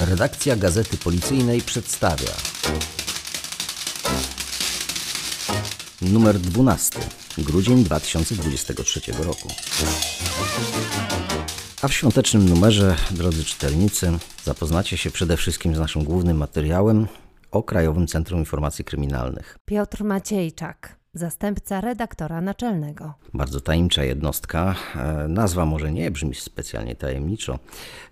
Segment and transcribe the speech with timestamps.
[0.00, 2.32] Redakcja Gazety Policyjnej przedstawia
[6.02, 6.98] numer 12,
[7.38, 9.48] grudzień 2023 roku.
[11.82, 14.12] A w świątecznym numerze, drodzy czytelnicy,
[14.44, 17.06] zapoznacie się przede wszystkim z naszym głównym materiałem
[17.50, 19.58] o Krajowym Centrum Informacji Kryminalnych.
[19.64, 23.14] Piotr Maciejczak, zastępca redaktora naczelnego.
[23.34, 24.74] Bardzo tajemnicza jednostka.
[24.96, 27.58] E, Nazwa może nie brzmi specjalnie tajemniczo,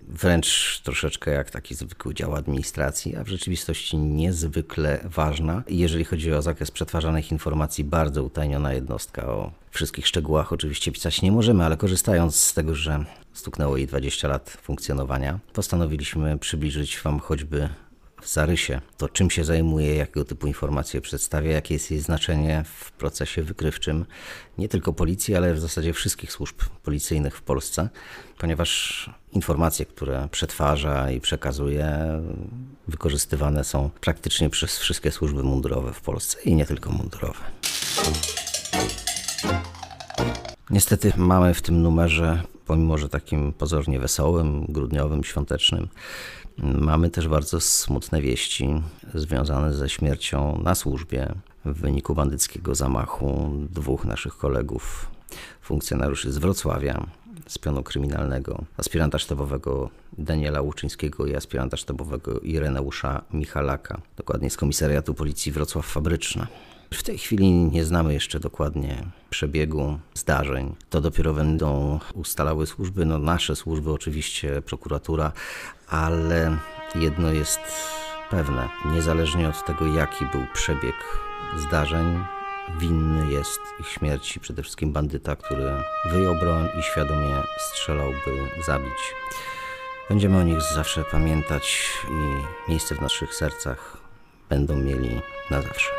[0.01, 5.63] wręcz troszeczkę jak taki zwykły dział administracji, a w rzeczywistości niezwykle ważna.
[5.69, 9.27] Jeżeli chodzi o zakres przetwarzanych informacji, bardzo utajniona jednostka.
[9.27, 14.29] O wszystkich szczegółach oczywiście pisać nie możemy, ale korzystając z tego, że stuknęło jej 20
[14.29, 17.69] lat funkcjonowania, postanowiliśmy przybliżyć Wam choćby
[18.21, 22.93] w zarysie to, czym się zajmuje, jakiego typu informacje przedstawia, jakie jest jej znaczenie w
[22.93, 24.07] procesie wykrywczym
[24.59, 27.89] nie tylko policji, ale w zasadzie wszystkich służb policyjnych w Polsce,
[28.39, 31.99] ponieważ informacje, które przetwarza i przekazuje,
[32.89, 37.41] wykorzystywane są praktycznie przez wszystkie służby mundurowe w Polsce i nie tylko mundurowe.
[40.71, 45.89] Niestety mamy w tym numerze, pomimo że takim pozornie wesołym, grudniowym, świątecznym,
[46.63, 48.83] mamy też bardzo smutne wieści
[49.15, 51.35] związane ze śmiercią na służbie
[51.65, 55.11] w wyniku bandyckiego zamachu dwóch naszych kolegów,
[55.63, 57.07] funkcjonariuszy z Wrocławia,
[57.47, 65.15] z pionu kryminalnego, aspiranta sztabowego Daniela Łuczyńskiego i aspiranta sztabowego Ireneusza Michalaka, dokładnie z komisariatu
[65.15, 66.47] policji Wrocław Fabryczna.
[66.95, 70.75] W tej chwili nie znamy jeszcze dokładnie przebiegu zdarzeń.
[70.91, 75.33] To dopiero będą ustalały służby, no nasze służby, oczywiście prokuratura,
[75.89, 76.59] ale
[76.95, 77.61] jedno jest
[78.31, 80.95] pewne, niezależnie od tego, jaki był przebieg
[81.57, 82.25] zdarzeń,
[82.81, 85.73] winny jest ich śmierci przede wszystkim bandyta, który
[86.11, 89.15] wyjął broń i świadomie strzelał, by zabić.
[90.09, 93.97] Będziemy o nich zawsze pamiętać i miejsce w naszych sercach
[94.49, 95.98] będą mieli na zawsze.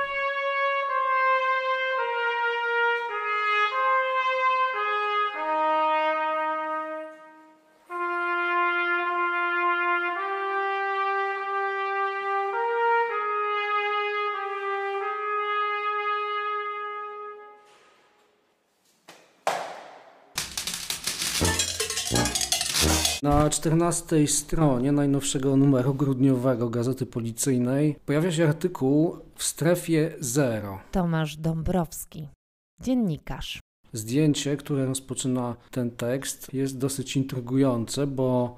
[23.23, 30.79] Na 14 stronie najnowszego numeru grudniowego Gazety Policyjnej pojawia się artykuł w strefie zero.
[30.91, 32.27] Tomasz Dąbrowski,
[32.81, 33.59] dziennikarz.
[33.93, 38.57] Zdjęcie, które rozpoczyna ten tekst, jest dosyć intrygujące, bo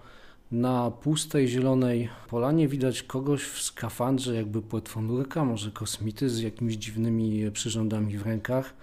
[0.52, 7.52] na pustej zielonej polanie widać kogoś w skafandrze, jakby płetwonurka, może kosmity z jakimiś dziwnymi
[7.52, 8.74] przyrządami w rękach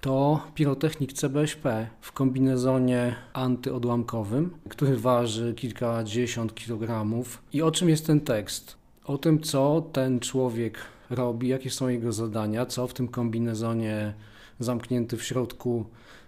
[0.00, 7.42] to pirotechnik CBŚP w kombinezonie antyodłamkowym, który waży kilkadziesiąt kilogramów.
[7.52, 8.76] I o czym jest ten tekst?
[9.04, 10.78] O tym, co ten człowiek
[11.10, 14.14] robi, jakie są jego zadania, co w tym kombinezonie
[14.58, 15.84] zamknięty w środku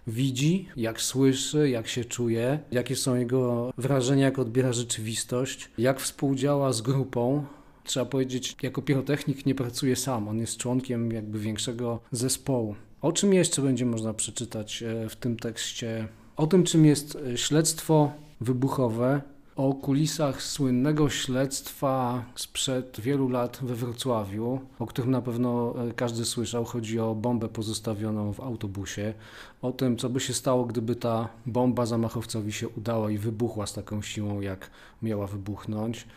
[0.07, 6.73] widzi, jak słyszy, jak się czuje, jakie są jego wrażenia, jak odbiera rzeczywistość, jak współdziała
[6.73, 7.45] z grupą.
[7.83, 12.75] Trzeba powiedzieć, jako pirotechnik nie pracuje sam, on jest członkiem jakby większego zespołu.
[13.01, 16.07] O czym jeszcze będzie można przeczytać e, w tym tekście?
[16.37, 19.21] O tym, czym jest e, śledztwo wybuchowe,
[19.55, 26.25] o kulisach słynnego śledztwa sprzed wielu lat we Wrocławiu, o którym na pewno e, każdy
[26.25, 26.65] słyszał.
[26.65, 29.13] Chodzi o bombę pozostawioną w autobusie,
[29.61, 33.73] o tym, co by się stało, gdyby ta bomba zamachowcowi się udała i wybuchła z
[33.73, 34.69] taką siłą, jak
[35.01, 36.07] miała wybuchnąć.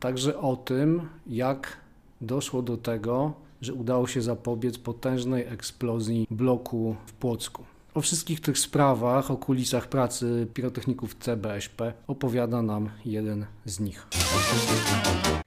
[0.00, 1.76] Także o tym, jak
[2.20, 7.64] doszło do tego, że udało się zapobiec potężnej eksplozji bloku w Płocku.
[7.94, 14.06] O wszystkich tych sprawach, o kulisach pracy pirotechników CBŚP opowiada nam jeden z nich.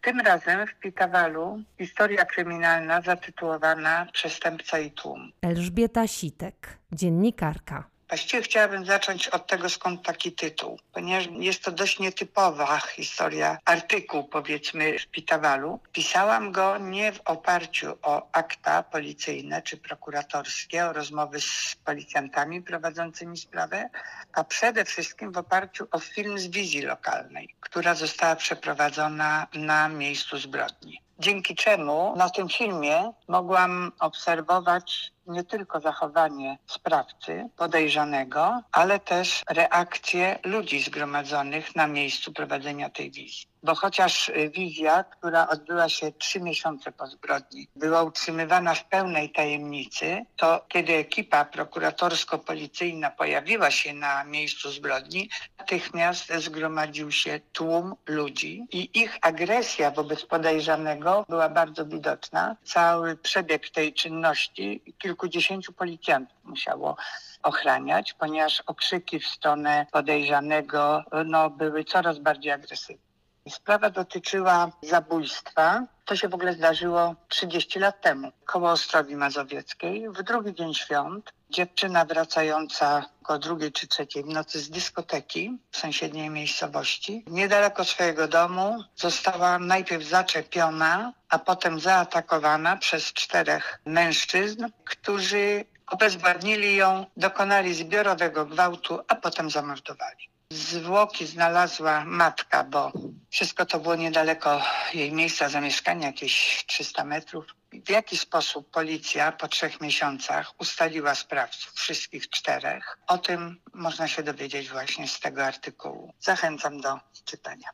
[0.01, 5.31] Tym razem w Pitawalu historia kryminalna zatytułowana Przestępca i tłum.
[5.41, 7.83] Elżbieta Sitek, dziennikarka.
[8.09, 14.23] Właściwie chciałabym zacząć od tego, skąd taki tytuł, ponieważ jest to dość nietypowa historia, artykuł
[14.23, 15.79] powiedzmy w Pitawalu.
[15.91, 23.37] Pisałam go nie w oparciu o akta policyjne czy prokuratorskie, o rozmowy z policjantami prowadzącymi
[23.37, 23.89] sprawę,
[24.33, 30.37] a przede wszystkim w oparciu o film z wizji lokalnej, która została przeprowadzona na miejscu
[30.37, 31.06] zbrodni.
[31.19, 40.39] Dzięki czemu na tym filmie mogłam obserwować nie tylko zachowanie sprawcy podejrzanego, ale też reakcje
[40.43, 46.41] ludzi zgromadzonych na miejscu prowadzenia tej wizji bo chociaż y, wizja, która odbyła się trzy
[46.41, 54.23] miesiące po zbrodni, była utrzymywana w pełnej tajemnicy, to kiedy ekipa prokuratorsko-policyjna pojawiła się na
[54.23, 55.29] miejscu zbrodni,
[55.59, 62.55] natychmiast zgromadził się tłum ludzi i ich agresja wobec podejrzanego była bardzo widoczna.
[62.63, 66.97] Cały przebieg tej czynności kilkudziesięciu policjantów musiało
[67.43, 73.06] ochraniać, ponieważ okrzyki w stronę podejrzanego no, były coraz bardziej agresywne.
[73.49, 75.83] Sprawa dotyczyła zabójstwa.
[76.05, 80.09] To się w ogóle zdarzyło 30 lat temu, koło Ostrowi Mazowieckiej.
[80.09, 85.77] W drugi dzień świąt dziewczyna wracająca o drugiej czy trzeciej w nocy z dyskoteki w
[85.77, 95.65] sąsiedniej miejscowości, niedaleko swojego domu, została najpierw zaczepiona, a potem zaatakowana przez czterech mężczyzn, którzy
[95.87, 100.29] obezwładnili ją, dokonali zbiorowego gwałtu, a potem zamordowali.
[100.51, 102.91] Zwłoki znalazła matka, bo
[103.29, 104.61] wszystko to było niedaleko
[104.93, 107.45] jej miejsca zamieszkania, jakieś 300 metrów.
[107.85, 112.97] W jaki sposób policja po trzech miesiącach ustaliła sprawców, wszystkich czterech?
[113.07, 116.13] O tym można się dowiedzieć właśnie z tego artykułu.
[116.19, 117.69] Zachęcam do czytania.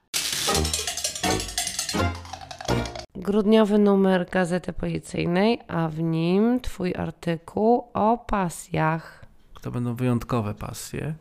[3.15, 9.25] Grudniowy numer Gazety Policyjnej, a w nim Twój artykuł o pasjach.
[9.61, 11.13] To będą wyjątkowe pasje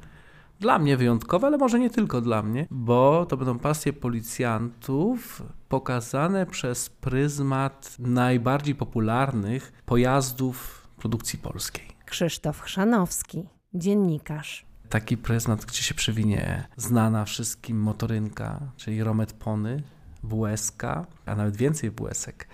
[0.63, 6.47] dla mnie wyjątkowe, ale może nie tylko dla mnie, bo to będą pasje policjantów pokazane
[6.47, 11.87] przez pryzmat najbardziej popularnych pojazdów produkcji polskiej.
[12.07, 14.67] Krzysztof Chrzanowski, dziennikarz.
[14.89, 19.83] Taki pryzmat, gdzie się przewinie znana wszystkim motorynka, czyli Romet Pony,
[20.25, 20.83] WSK,
[21.27, 22.49] a nawet więcej WSek,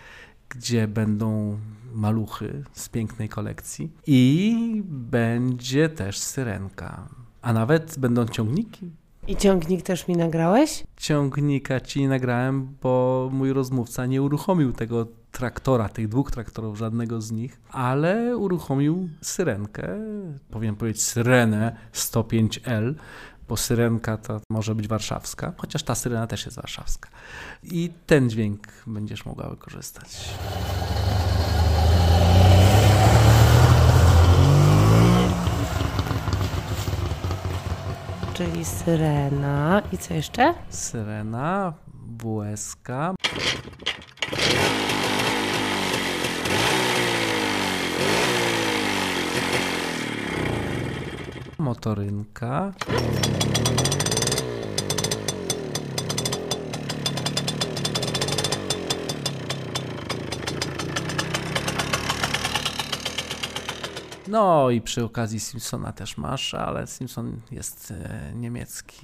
[0.48, 1.58] gdzie będą
[1.94, 7.08] maluchy z pięknej kolekcji i będzie też syrenka
[7.48, 8.90] a nawet będą ciągniki.
[9.28, 10.84] I ciągnik też mi nagrałeś?
[10.96, 17.20] Ciągnika ci nie nagrałem, bo mój rozmówca nie uruchomił tego traktora, tych dwóch traktorów, żadnego
[17.20, 19.88] z nich, ale uruchomił syrenkę,
[20.50, 22.94] powiem powiedzieć syrenę 105L,
[23.48, 27.08] bo syrenka to może być warszawska, chociaż ta syrena też jest warszawska.
[27.62, 30.34] I ten dźwięk będziesz mogła wykorzystać.
[38.38, 39.82] Czyli Syrena.
[39.92, 40.54] I co jeszcze?
[40.68, 41.72] Syrena,
[42.18, 42.88] WSK.
[51.58, 52.72] Motorynka.
[64.28, 68.96] No i przy okazji Simpsona też masz, ale Simpson jest e, niemiecki.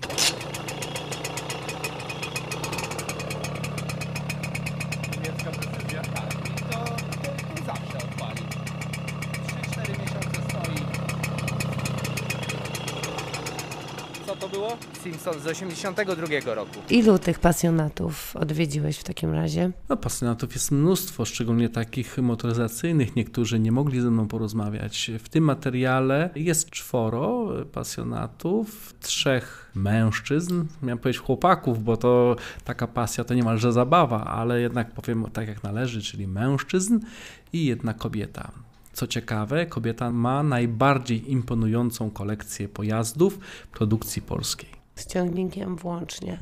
[5.12, 6.35] Niemiecka precyzja, tak.
[6.35, 8.43] I to, to, to zawsze odpali.
[9.76, 10.87] 3-4 miesiące stoi.
[14.26, 14.76] Co to było?
[15.03, 16.79] Simpson z 82 roku.
[16.91, 19.71] Ilu tych pasjonatów odwiedziłeś w takim razie?
[19.88, 23.17] No, pasjonatów jest mnóstwo, szczególnie takich motoryzacyjnych.
[23.17, 25.11] Niektórzy nie mogli ze mną porozmawiać.
[25.19, 33.25] W tym materiale jest czworo pasjonatów, trzech mężczyzn, miałem powiedzieć chłopaków, bo to taka pasja
[33.25, 37.00] to niemalże zabawa, ale jednak powiem tak jak należy, czyli mężczyzn
[37.53, 38.53] i jedna kobieta.
[38.93, 43.38] Co ciekawe, kobieta ma najbardziej imponującą kolekcję pojazdów
[43.73, 44.83] produkcji polskiej.
[44.94, 46.38] Z ciągnikiem włącznie.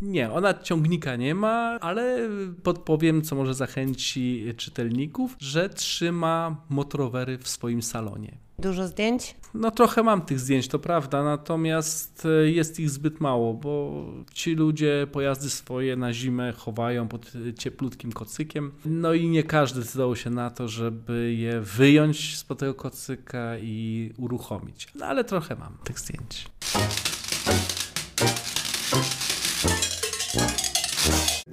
[0.00, 2.28] Nie, ona ciągnika nie ma, ale
[2.62, 8.38] podpowiem, co może zachęci czytelników, że trzyma motorowery w swoim salonie.
[8.58, 9.34] Dużo zdjęć?
[9.54, 14.54] No trochę mam tych zdjęć, to prawda, natomiast e, jest ich zbyt mało, bo ci
[14.54, 18.72] ludzie pojazdy swoje na zimę chowają pod cieplutkim kocykiem.
[18.84, 24.12] No i nie każdy zdecydował się na to, żeby je wyjąć spod tego kocyka i
[24.16, 24.88] uruchomić.
[24.94, 26.46] No ale trochę mam tych zdjęć.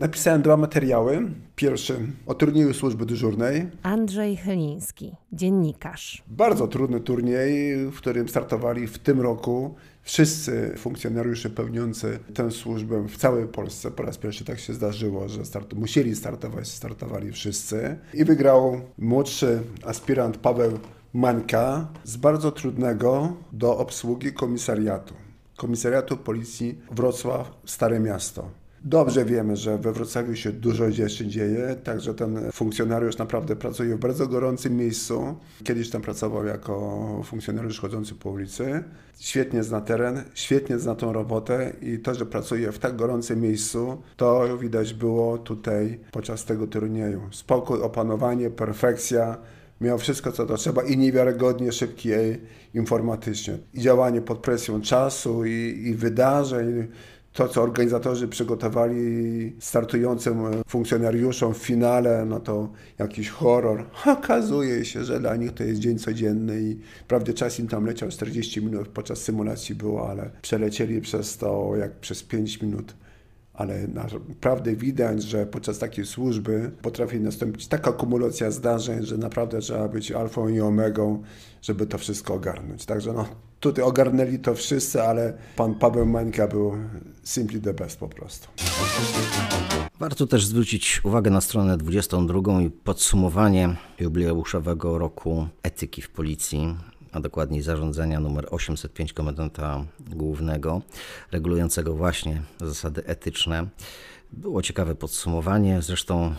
[0.02, 1.32] Napisałem dwa materiały.
[1.56, 3.68] Pierwszy o turnieju służby dyżurnej.
[3.84, 6.24] Andrzej Chyliński, dziennikarz.
[6.28, 13.18] Bardzo trudny turniej, w którym startowali w tym roku wszyscy funkcjonariusze pełniący tę służbę w
[13.18, 13.92] całej Polsce.
[13.92, 17.98] Po raz pierwszy tak się zdarzyło, że start, musieli startować, startowali wszyscy.
[18.14, 20.72] I wygrał młodszy aspirant Paweł
[21.14, 25.14] Mańka z bardzo trudnego do obsługi komisariatu.
[25.58, 28.61] Komisariatu Policji Wrocław Stare Miasto.
[28.84, 34.00] Dobrze wiemy, że we Wrocławiu się dużo rzeczy dzieje, także ten funkcjonariusz naprawdę pracuje w
[34.00, 35.36] bardzo gorącym miejscu.
[35.64, 38.84] Kiedyś tam pracował jako funkcjonariusz chodzący po ulicy.
[39.20, 44.02] Świetnie zna teren, świetnie zna tą robotę i to, że pracuje w tak gorącym miejscu,
[44.16, 47.22] to widać było tutaj podczas tego turnieju.
[47.32, 49.38] Spokój, opanowanie, perfekcja
[49.82, 52.38] miał wszystko, co to trzeba i niewiarygodnie szybkie
[52.74, 53.58] informatycznie.
[53.74, 56.88] I działanie pod presją czasu i, i wydarzeń,
[57.34, 62.70] to, co organizatorzy przygotowali startującym funkcjonariuszom w finale, no to
[63.00, 63.86] jakiś horror.
[64.18, 68.10] Okazuje się, że dla nich to jest dzień codzienny i prawdę czas im tam leciał
[68.10, 72.94] 40 minut podczas symulacji było, ale przelecieli przez to jak przez 5 minut
[73.62, 79.88] ale naprawdę widać, że podczas takiej służby potrafi nastąpić taka kumulacja zdarzeń, że naprawdę trzeba
[79.88, 81.24] być alfą i omegą,
[81.62, 82.86] żeby to wszystko ogarnąć.
[82.86, 83.26] Także no,
[83.60, 86.74] tutaj ogarnęli to wszyscy, ale pan Paweł Mańka był
[87.24, 88.48] simply the best po prostu.
[90.00, 96.76] Warto też zwrócić uwagę na stronę 22 i podsumowanie jubileuszowego roku etyki w policji
[97.12, 100.82] a dokładniej zarządzenia numer 805 komendanta głównego,
[101.32, 103.68] regulującego właśnie zasady etyczne.
[104.32, 106.36] Było ciekawe podsumowanie, zresztą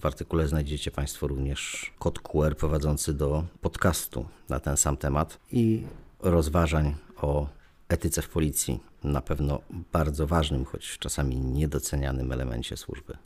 [0.00, 5.82] w artykule znajdziecie Państwo również kod QR prowadzący do podcastu na ten sam temat i
[6.20, 7.48] rozważań o
[7.88, 9.60] etyce w policji, na pewno
[9.92, 13.16] bardzo ważnym, choć czasami niedocenianym elemencie służby.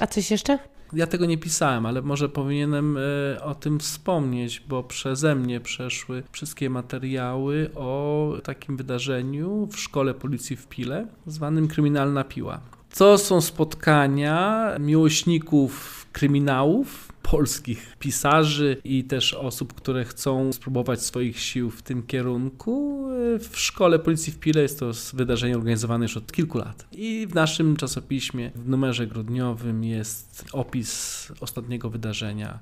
[0.00, 0.58] A coś jeszcze?
[0.92, 6.22] Ja tego nie pisałem, ale może powinienem e, o tym wspomnieć, bo przeze mnie przeszły
[6.32, 12.60] wszystkie materiały o takim wydarzeniu w szkole policji w Pile, zwanym Kryminalna Piła.
[12.96, 21.70] To są spotkania miłośników kryminałów, polskich pisarzy i też osób, które chcą spróbować swoich sił
[21.70, 23.08] w tym kierunku.
[23.50, 26.86] W szkole policji w Pile jest to wydarzenie organizowane już od kilku lat.
[26.92, 32.58] I w naszym czasopiśmie, w numerze grudniowym jest opis ostatniego wydarzenia.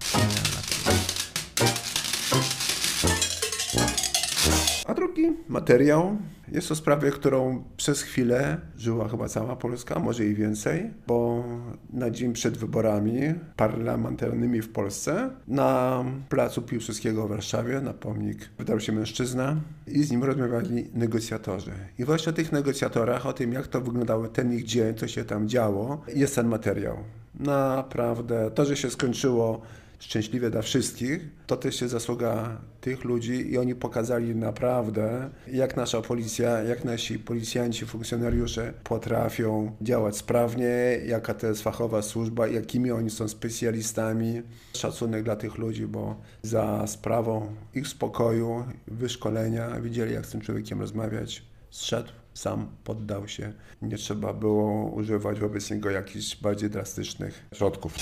[4.87, 6.19] A drugi materiał
[6.53, 11.45] jest to sprawie, którą przez chwilę żyła chyba cała Polska, może i więcej, bo
[11.93, 13.21] na dzień przed wyborami
[13.57, 19.57] parlamentarnymi w Polsce na placu Piłsudskiego w Warszawie, na pomnik, wydarł się mężczyzna
[19.87, 21.73] i z nim rozmawiali negocjatorzy.
[21.99, 25.25] I właśnie o tych negocjatorach, o tym jak to wyglądało ten ich dzień, co się
[25.25, 26.97] tam działo, jest ten materiał.
[27.41, 29.63] Naprawdę, to, że się skończyło
[29.99, 36.03] szczęśliwie dla wszystkich, to też jest zasługa tych ludzi i oni pokazali naprawdę, jak nasza
[36.03, 43.11] policja, jak nasi policjanci, funkcjonariusze potrafią działać sprawnie, jaka to jest fachowa służba, jakimi oni
[43.11, 44.43] są specjalistami.
[44.77, 50.81] Szacunek dla tych ludzi, bo za sprawą ich spokoju, wyszkolenia widzieli, jak z tym człowiekiem
[50.81, 53.53] rozmawiać, zszedł sam poddał się.
[53.83, 57.95] Nie trzeba było używać wobec niego jakichś bardziej drastycznych środków.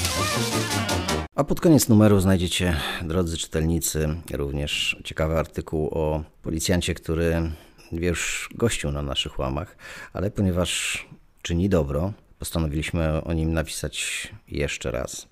[1.35, 7.53] A pod koniec numeru znajdziecie, drodzy czytelnicy, również ciekawy artykuł o policjancie, który
[7.93, 9.77] już gościł na naszych łamach,
[10.13, 11.07] ale ponieważ
[11.43, 15.27] czyni dobro, postanowiliśmy o nim napisać jeszcze raz.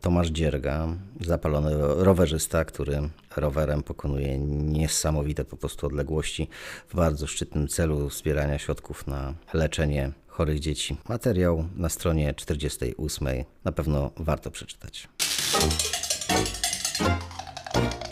[0.00, 0.88] Tomasz Dzierga,
[1.20, 6.48] zapalony rowerzysta, który rowerem pokonuje niesamowite po prostu odległości
[6.88, 10.96] w bardzo szczytnym celu zbierania środków na leczenie chorych dzieci.
[11.08, 13.28] Materiał na stronie 48
[13.64, 15.08] na pewno warto przeczytać.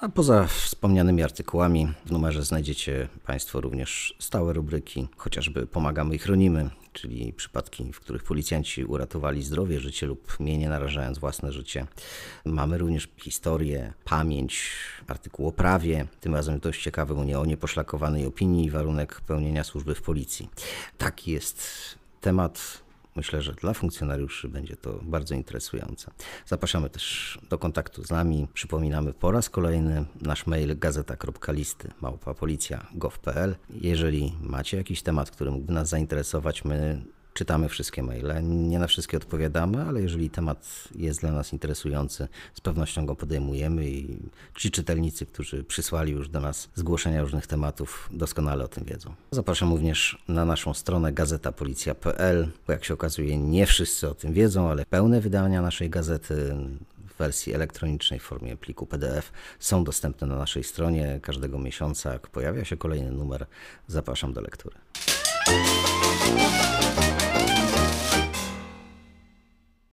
[0.00, 6.70] A poza wspomnianymi artykułami w numerze znajdziecie Państwo również stałe rubryki, chociażby Pomagamy i chronimy,
[6.92, 11.86] czyli przypadki, w których policjanci uratowali zdrowie, życie lub mienie narażając własne życie.
[12.44, 14.70] Mamy również historię, pamięć,
[15.06, 20.02] artykuł o prawie, tym razem dość ciekawy o nieposzlakowanej opinii i warunek pełnienia służby w
[20.02, 20.48] policji.
[20.98, 21.68] Taki jest
[22.20, 22.87] temat
[23.18, 26.10] Myślę, że dla funkcjonariuszy będzie to bardzo interesujące.
[26.46, 28.48] Zapraszamy też do kontaktu z nami.
[28.54, 33.56] Przypominamy po raz kolejny nasz mail gazeta.listy małpapolicja.gov.pl.
[33.70, 37.02] Jeżeli macie jakiś temat, który mógłby nas zainteresować, my
[37.34, 38.34] czytamy wszystkie maile.
[38.42, 43.90] Nie na wszystkie odpowiadamy, ale jeżeli temat jest dla nas interesujący, z pewnością go podejmujemy
[43.90, 44.18] i
[44.56, 49.14] ci czytelnicy, którzy przysłali już do nas zgłoszenia różnych tematów, doskonale o tym wiedzą.
[49.30, 54.70] Zapraszam również na naszą stronę gazetapolicja.pl, bo jak się okazuje, nie wszyscy o tym wiedzą,
[54.70, 56.56] ale pełne wydania naszej gazety
[57.08, 62.12] w wersji elektronicznej w formie pliku PDF są dostępne na naszej stronie każdego miesiąca.
[62.12, 63.46] Jak pojawia się kolejny numer,
[63.86, 64.76] zapraszam do lektury.